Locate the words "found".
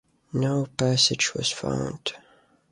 1.51-2.13